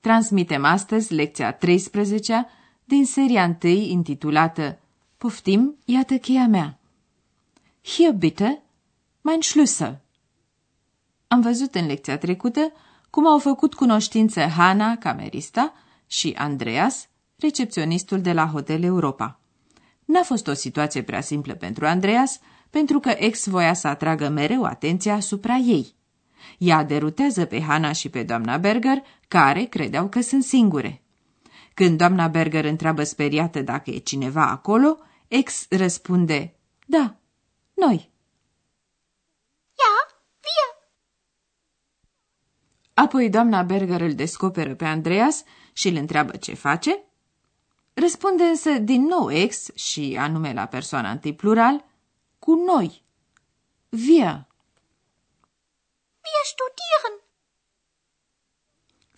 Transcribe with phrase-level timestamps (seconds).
[0.00, 2.46] Transmitem astăzi lecția 13
[2.84, 4.78] din seria 1 intitulată
[5.16, 6.78] Poftim, iată cheia mea.
[7.84, 8.62] Hier bitte,
[9.20, 9.96] mein Schlüssel.
[11.28, 12.72] Am văzut în lecția trecută
[13.10, 15.72] cum au făcut cunoștință Hanna, camerista,
[16.06, 17.08] și Andreas,
[17.38, 19.40] recepționistul de la Hotel Europa.
[20.04, 24.62] N-a fost o situație prea simplă pentru Andreas, pentru că ex voia să atragă mereu
[24.64, 25.94] atenția asupra ei.
[26.58, 31.02] Ea derutează pe Hana și pe doamna Berger, care credeau că sunt singure.
[31.74, 34.98] Când doamna Berger întreabă speriată dacă e cineva acolo,
[35.28, 36.54] ex răspunde,
[36.86, 37.16] Da,
[37.74, 38.10] noi.
[39.80, 40.88] Ja, wir.
[42.94, 47.02] Apoi doamna Berger îl descoperă pe Andreas și îl întreabă ce face.
[47.94, 51.84] Răspunde însă din nou ex și anume la persoana întâi plural,
[52.38, 53.04] cu noi.
[53.90, 54.46] Wir.
[56.24, 57.27] Wir studieren.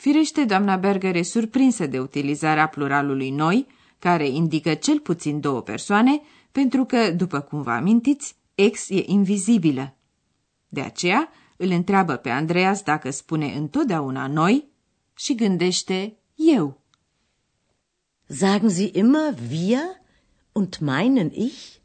[0.00, 3.66] Firește, doamna Berger e surprinsă de utilizarea pluralului noi,
[3.98, 6.20] care indică cel puțin două persoane,
[6.52, 9.96] pentru că, după cum vă amintiți, ex e invizibilă.
[10.68, 14.68] De aceea îl întreabă pe Andreas dacă spune întotdeauna noi
[15.14, 16.80] și gândește eu.
[18.26, 19.82] Sagen Sie immer wir
[20.52, 21.76] und meinen ich?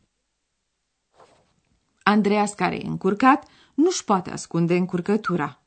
[2.04, 5.65] Andreas, care e încurcat, nu-și poate ascunde încurcătura.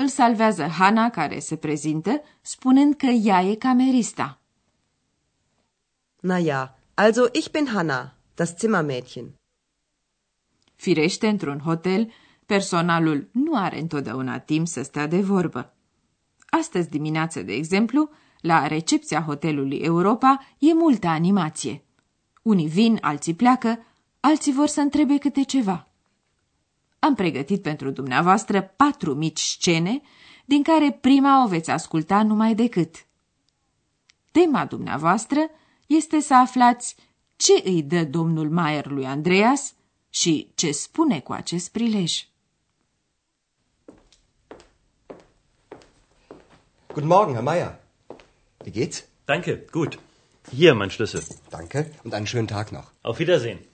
[0.00, 4.40] Îl salvează Hana, care se prezintă, spunând că ea e camerista.
[6.20, 9.34] Na ja, also ich bin Hanna, das Zimmermädchen.
[10.76, 12.12] Firește, într-un hotel,
[12.46, 15.74] personalul nu are întotdeauna timp să stea de vorbă.
[16.50, 18.10] Astăzi dimineață, de exemplu,
[18.40, 21.84] la recepția hotelului Europa e multă animație.
[22.42, 23.86] Unii vin, alții pleacă,
[24.20, 25.89] alții vor să întrebe câte ceva.
[27.00, 30.00] Am pregătit pentru dumneavoastră patru mici scene,
[30.44, 33.06] din care prima o veți asculta numai decât.
[34.30, 35.40] Tema dumneavoastră
[35.86, 36.96] este să aflați
[37.36, 39.74] ce îi dă domnul Maier lui Andreas
[40.10, 42.28] și ce spune cu acest prilej.
[46.92, 47.78] Guten Morgen, Herr Meier.
[48.64, 49.04] Wie geht's?
[49.24, 49.98] Danke, gut.
[50.52, 51.22] Hier, mein Schlüssel.
[51.48, 52.92] Danke und einen schönen Tag noch.
[53.02, 53.69] Auf Wiedersehen.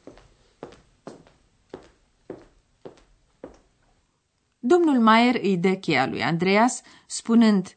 [4.67, 7.77] Domnul Maier îi dă cheia lui Andreas, spunând,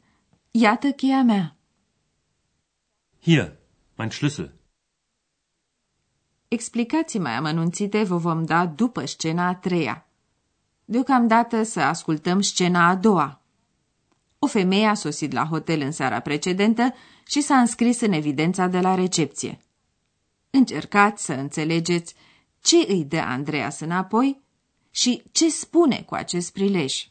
[0.51, 1.55] Iată cheia mea.
[3.21, 3.57] Hier,
[3.95, 4.51] mein Schlüssel.
[6.47, 10.07] Explicații mai amănunțite vă vom da după scena a treia.
[10.85, 13.41] Deocamdată să ascultăm scena a doua.
[14.39, 16.93] O femeie a sosit la hotel în seara precedentă
[17.27, 19.59] și s-a înscris în evidența de la recepție.
[20.49, 22.15] Încercați să înțelegeți
[22.61, 24.47] ce îi dă Andreas înapoi
[24.89, 27.09] și ce spune cu acest prilej.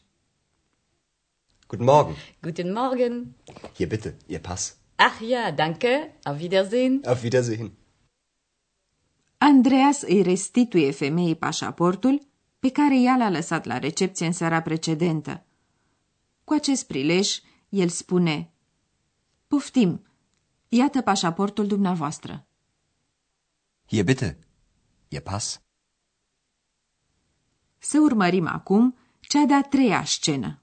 [1.67, 2.15] Guten Morgen.
[2.41, 3.35] Guten Morgen.
[3.75, 4.77] Hier bitte, Ihr Pass.
[4.95, 6.15] Ach ja, danke.
[6.23, 7.01] Auf Wiedersehen.
[7.05, 7.71] Auf Wiedersehen.
[9.37, 12.27] Andreas îi restituie femeii pașaportul
[12.59, 15.43] pe care ea l-a lăsat la recepție în seara precedentă.
[16.43, 18.51] Cu acest prilej, el spune,
[19.47, 20.03] Poftim,
[20.67, 22.47] iată pașaportul dumneavoastră.
[23.87, 24.37] Hier bitte,
[25.07, 25.61] Ihr Pass.
[27.79, 30.59] Să urmărim acum cea de-a treia scenă.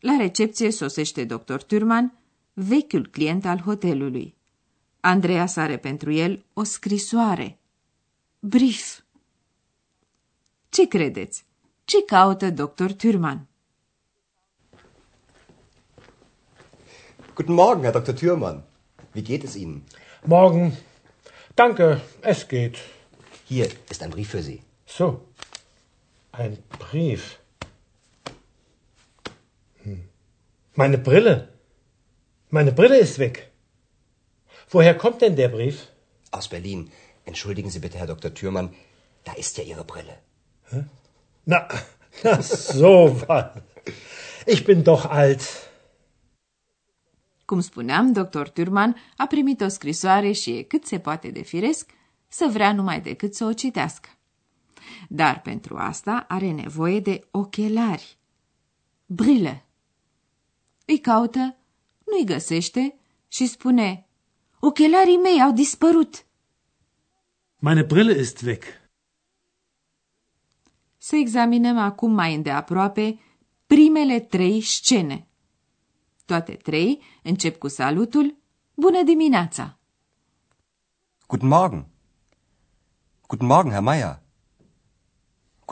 [0.00, 1.54] La recepție sosește dr.
[1.54, 2.18] Turman,
[2.52, 4.34] vechiul client al hotelului.
[5.00, 7.58] Andreas are pentru el o scrisoare.
[8.38, 9.00] Brief.
[10.68, 11.44] Ce credeți?
[11.84, 12.90] Ce caută dr.
[12.90, 13.46] Turman?
[17.34, 18.12] Guten Morgen, Herr Dr.
[18.12, 18.62] Thürmann.
[19.14, 19.82] Wie geht es Ihnen?
[20.24, 20.72] Morgen.
[21.54, 22.76] Danke, es geht.
[23.46, 24.60] Hier ist ein Brief für Sie.
[24.84, 25.31] So.
[26.32, 27.38] Ein Brief.
[29.82, 30.08] Hm.
[30.74, 31.48] Meine Brille.
[32.50, 33.50] Meine Brille ist weg.
[34.70, 35.88] Woher kommt denn der Brief?
[36.30, 36.90] Aus Berlin.
[37.26, 38.32] Entschuldigen Sie bitte, Herr Dr.
[38.34, 38.74] Thürmann.
[39.24, 40.16] Da ist ja Ihre Brille.
[41.44, 41.68] Na,
[42.22, 43.50] na so was.
[44.46, 45.42] Ich bin doch alt.
[47.46, 48.48] Cum spuneam, dr.
[48.52, 51.90] Turman a primit o scrisoare și e cât se poate de firesc
[52.28, 54.08] să vrea numai decât să o citească.
[55.08, 58.18] Dar pentru asta are nevoie de ochelari.
[59.06, 59.66] Brile.
[60.84, 61.56] Îi caută
[62.04, 62.98] nu-i găsește
[63.28, 64.06] și spune
[64.60, 66.26] Ochelarii mei au dispărut.
[67.58, 68.62] Meine Brille ist weg.
[70.98, 73.18] Să examinăm acum mai îndeaproape
[73.66, 75.26] primele trei scene.
[76.24, 78.36] Toate trei încep cu salutul
[78.74, 79.78] Bună dimineața!
[81.26, 81.86] Guten Morgen.
[83.26, 84.21] Guten Morgen, Herr Meier.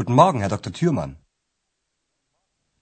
[0.00, 0.70] Guten Morgen, Herr Dr.
[0.70, 1.16] Thürmann.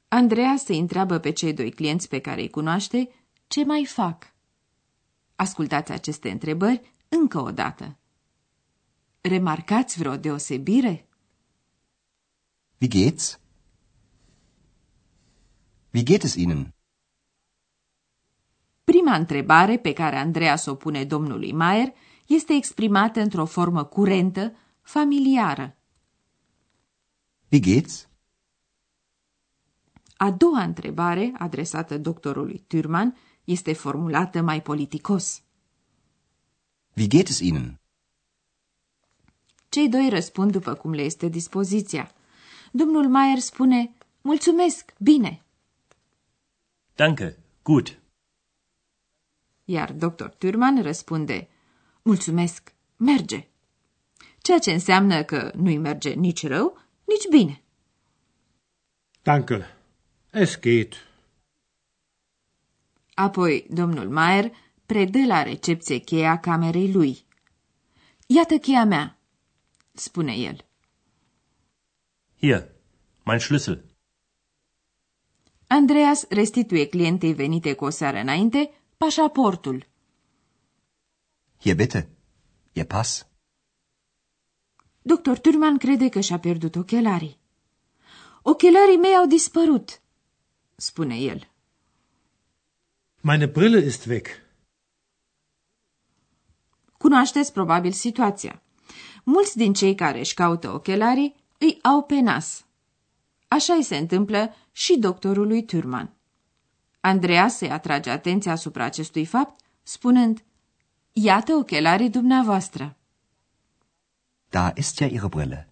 [0.09, 3.09] Andreea se întreabă pe cei doi clienți pe care îi cunoaște
[3.47, 4.35] ce mai fac.
[5.37, 7.99] Ascultați aceste întrebări încă o dată.
[9.20, 11.09] Remarcați vreo deosebire?
[12.81, 13.41] Wie geht's?
[15.93, 16.75] Wie geht es Ihnen?
[18.85, 21.93] Prima întrebare pe care Andreea s-o pune domnului Maier
[22.26, 25.78] este exprimată într-o formă curentă, familiară.
[27.53, 28.06] Wie geht's?
[30.17, 35.43] A doua întrebare, adresată doctorului Thürmann, este formulată mai politicos.
[36.97, 37.81] Wie geht es Ihnen?
[39.69, 42.12] Cei doi răspund după cum le este dispoziția.
[42.73, 45.43] Domnul Maier spune, mulțumesc, bine.
[46.95, 47.99] Danke, gut.
[49.65, 51.49] Iar doctor Thürmann răspunde,
[52.03, 53.49] mulțumesc, merge.
[54.39, 56.79] Ceea ce înseamnă că nu-i merge nici rău,
[57.09, 57.63] nici bine.
[59.23, 59.67] Danke.
[60.31, 60.95] Es geht.
[63.15, 64.53] Apoi domnul Maier
[64.87, 67.27] predă la recepție cheia camerei lui.
[68.27, 69.19] Iată cheia mea,
[69.93, 70.65] spune el.
[72.39, 72.71] Hier,
[73.25, 73.85] mein Schlüssel.
[75.67, 79.87] Andreas restituie clientei venite cu o seară înainte pașaportul.
[81.61, 82.09] Hier bitte.
[82.73, 83.28] Ihr Pass.
[85.13, 87.39] Doctor Turman crede că și-a pierdut ochelarii.
[88.43, 90.01] Ochelarii mei au dispărut,
[90.77, 91.49] spune el.
[93.21, 94.27] Meine Brille ist weg.
[96.99, 98.63] Cunoașteți probabil situația.
[99.25, 102.65] Mulți din cei care își caută ochelarii îi au pe nas.
[103.49, 106.15] Așa îi se întâmplă și doctorului Turman.
[107.01, 110.43] Andreea se atrage atenția asupra acestui fapt, spunând,
[111.13, 112.98] Iată ochelarii dumneavoastră.
[114.50, 115.69] Da ist ja Ihre Brille.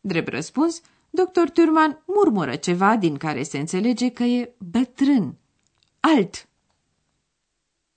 [0.00, 0.80] Drept răspuns,
[1.10, 5.36] doctor Turman murmură ceva din care se înțelege că e bătrân,
[6.00, 6.48] alt.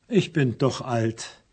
[0.07, 1.44] Ich bin doch alt.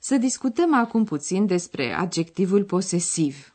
[0.00, 3.54] Să discutăm acum puțin despre adjectivul posesiv.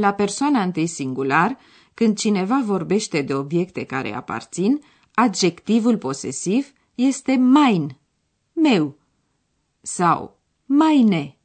[0.00, 1.58] La persoana întâi singular,
[1.94, 4.80] când cineva vorbește de obiecte care aparțin,
[5.14, 7.98] adjectivul posesiv este mein,
[8.52, 8.98] meu,
[9.80, 11.36] sau meine,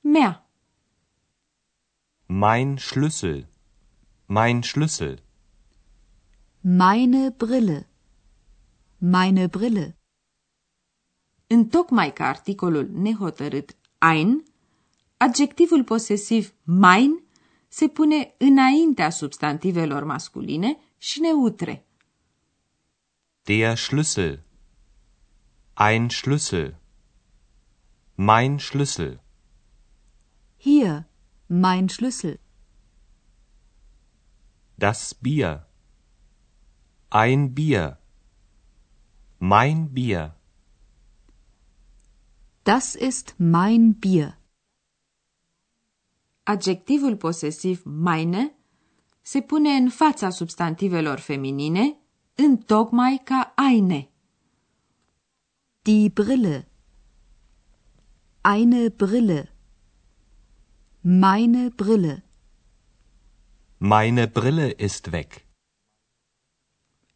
[0.00, 0.48] mea.
[2.26, 3.46] Mein Schlüssel.
[4.26, 5.18] Mein Schlüssel.
[6.60, 7.88] Meine Brille.
[8.98, 9.96] Meine Brille.
[11.46, 14.44] Întocmai ca articolul nehotărât ein,
[15.16, 17.21] adjectivul posesiv mein
[17.78, 21.86] se pune înaintea substantivelor masculine și neutre.
[23.42, 24.42] Der Schlüssel.
[25.74, 26.74] Ein Schlüssel.
[28.14, 29.20] Mein Schlüssel.
[30.56, 31.08] Hier,
[31.46, 32.40] mein Schlüssel.
[34.74, 35.66] Das Bier.
[37.08, 37.98] Ein Bier.
[39.38, 40.36] Mein Bier.
[42.62, 44.41] Das ist mein Bier.
[46.42, 48.54] Adjectivul posesiv meine
[49.20, 51.96] se pune în fața substantivelor feminine,
[52.34, 54.10] întocmai ca eine.
[55.82, 56.68] Die Brille.
[58.54, 59.54] Eine Brille.
[61.00, 62.24] Meine Brille.
[63.78, 65.26] Meine Brille ist weg.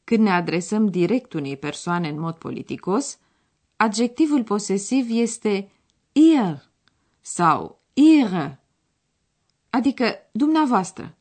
[0.05, 3.19] Când ne adresăm direct unei persoane în mod politicos,
[3.77, 5.71] adjectivul posesiv este
[6.13, 6.71] ihr
[7.21, 8.61] sau ihre,
[9.77, 11.17] adică dumneavoastră,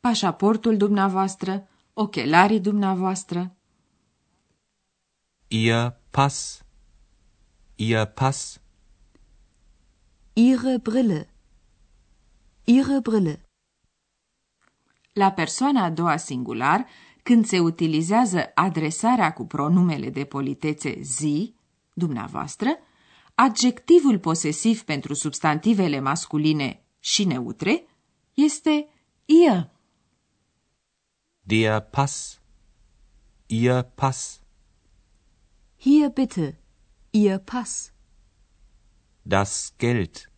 [0.00, 3.56] pașaportul dumneavoastră, ochelarii dumneavoastră.
[5.48, 6.64] Ihr Pass.
[7.74, 8.60] Ihr Pass.
[10.32, 11.34] Ihre Brille.
[12.64, 13.48] Ihre Brille.
[15.12, 16.86] La persoana a doua singular,
[17.22, 21.54] când se utilizează adresarea cu pronumele de politețe zi,
[21.94, 22.78] dumneavoastră,
[23.34, 27.86] adjectivul posesiv pentru substantivele masculine și neutre
[28.34, 28.88] este
[29.24, 29.70] ihr.
[31.40, 32.40] Der Pass.
[33.46, 34.40] Ihr Pass.
[35.76, 36.60] Hier bitte,
[37.10, 37.92] Ihr Pass.
[39.22, 40.30] Das Geld.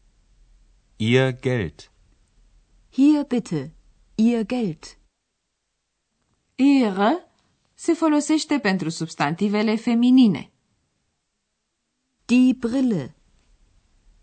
[0.97, 1.91] Ihr Geld.
[2.91, 3.75] Hier bitte,
[4.15, 4.99] Ihr Geld.
[6.55, 7.31] Ihre
[7.75, 10.51] se folosește pentru substantivele feminine.
[12.25, 13.17] Die Brille.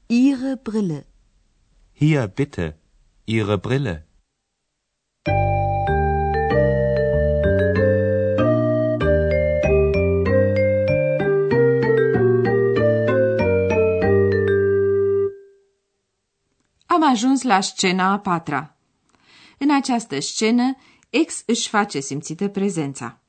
[0.07, 1.08] Ihre Brille.
[2.01, 2.79] Hier bitte.
[3.25, 4.07] Ihre Brille.
[16.85, 18.75] Am ajuns la scena a patra.
[19.57, 20.75] În această scenă,
[21.09, 23.19] ex își face simțită prezența.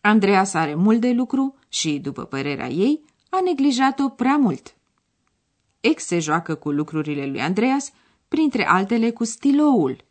[0.00, 4.74] Andreas are mult de lucru și, după părerea ei, a neglijat-o prea mult.
[5.80, 7.92] Ex se joacă cu lucrurile lui Andreas,
[8.28, 10.04] printre altele cu stiloul.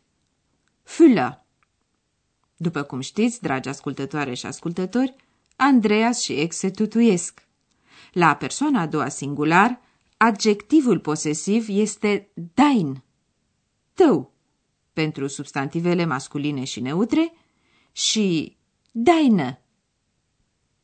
[0.82, 1.44] Füller.
[2.56, 5.14] După cum știți, dragi ascultătoare și ascultători,
[5.56, 7.48] Andreas și ex se tutuiesc.
[8.12, 9.80] La persoana a doua singular,
[10.16, 13.02] adjectivul posesiv este dein,
[13.94, 14.32] tău,
[14.92, 17.32] pentru substantivele masculine și neutre,
[17.92, 18.56] și
[18.92, 19.62] deine,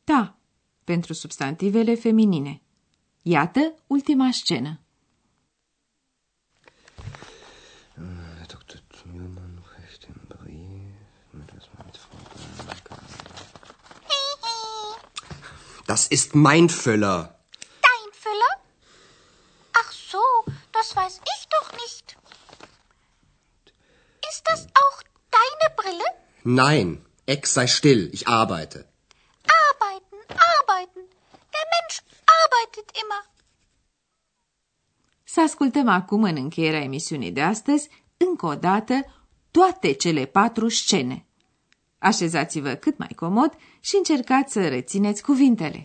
[0.05, 0.39] ta,
[0.85, 2.63] pentru substantivele feminine.
[3.35, 4.81] Iată ultima scenă.
[8.55, 8.79] Dr.
[8.95, 10.95] Thürmann recht im Brief.
[11.39, 12.19] Mit was man mit Frau
[12.65, 12.97] Blanca.
[15.91, 17.19] Das ist mein Füller.
[17.89, 18.55] Dein Füller?
[19.81, 20.25] Ach so,
[20.77, 22.07] das weiß ich doch nicht.
[24.31, 24.99] Ist das auch
[25.39, 26.09] deine Brille?
[26.45, 26.89] Nein,
[27.27, 28.79] Ex, sei still, ich arbeite.
[35.59, 38.95] Ascultăm acum, în încheierea emisiunii de astăzi, încă o dată,
[39.51, 41.27] toate cele patru scene.
[41.99, 45.81] Așezați-vă cât mai comod și încercați să rețineți cuvintele.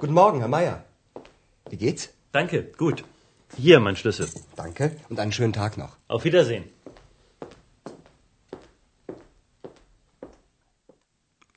[0.00, 0.82] Guten Morgen, Herr Meier.
[1.68, 2.08] Wie geht's?
[2.32, 3.04] Danke, gut.
[3.58, 4.28] Hier mein Schlüssel.
[4.56, 5.98] Danke und einen schönen Tag noch.
[6.08, 6.64] Auf Wiedersehen.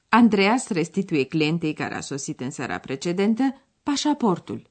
[0.10, 4.62] Andreas restituie clientei care a sosit în seara precedentă pașaportul.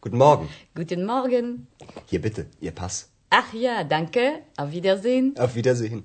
[0.00, 0.48] Guten Morgen.
[0.74, 1.68] Guten Morgen.
[2.08, 3.08] Hier bitte, Ihr Pass.
[3.28, 4.42] Ach ja, danke.
[4.54, 5.32] Auf Wiedersehen.
[5.38, 6.04] Auf Wiedersehen.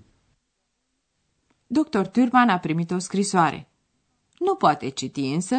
[1.68, 2.12] Dr.
[2.12, 3.71] Turban a primit o scrisoare.
[4.44, 5.56] Nu poate citi însă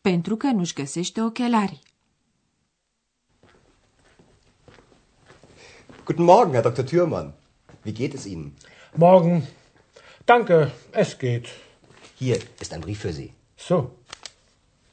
[0.00, 1.82] pentru că nu-și găsește ochelarii.
[6.04, 6.82] Guten Morgen, Herr Dr.
[6.82, 7.32] Thürmann.
[7.84, 8.52] Wie geht es Ihnen?
[8.94, 9.42] Morgen.
[10.24, 11.46] Danke, es geht.
[12.18, 13.32] Hier ist ein Brief für Sie.
[13.56, 13.90] So.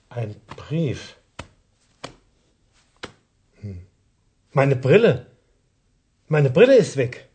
[0.07, 1.17] Ein Brief.
[3.61, 3.79] Hm.
[4.51, 5.25] Meine Brille.
[6.27, 7.29] Meine Brille ist weg.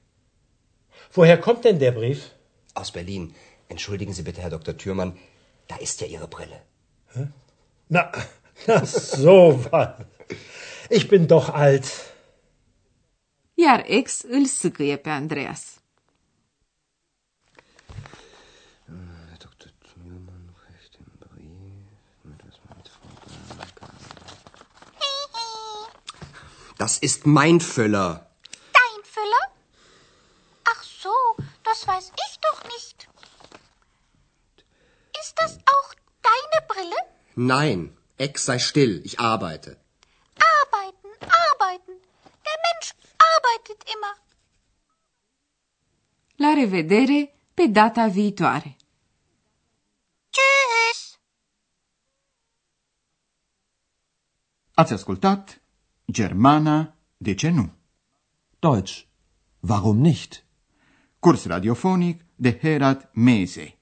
[1.12, 2.30] Woher kommt denn der Brief?
[2.74, 3.34] Aus Berlin.
[3.68, 4.76] Entschuldigen Sie bitte, Herr Dr.
[4.76, 5.12] Thürmann.
[5.72, 6.60] Da ist ja Ihre Brille.
[7.88, 8.12] Na,
[8.66, 10.04] na so was.
[10.90, 11.86] Ich bin doch alt.
[13.54, 15.62] Iar ex îl sâcâie pe Andreas.
[23.54, 23.86] Blanca.
[26.78, 28.26] Das ist mein Füller.
[28.78, 29.44] Dein Füller?
[30.64, 31.16] Ach so,
[31.64, 33.08] das weiß ich doch nicht.
[35.22, 36.96] Ist das auch deine Brille?
[37.46, 37.80] Nein,
[38.16, 39.70] Ex, sei still, ich arbeite.
[40.58, 41.10] Arbeiten,
[41.48, 41.94] arbeiten.
[42.46, 42.88] Der Mensch
[43.32, 44.14] arbeitet immer.
[46.36, 48.76] La revedere pe data viitoare!
[50.30, 51.18] Tschüss.
[54.74, 55.60] Ați ascultat
[56.04, 57.72] Germana, de ce nu?
[58.58, 59.06] Deutsch.
[59.60, 60.44] Warum nicht?
[61.18, 63.81] Curs radiofonic de Herat Mese.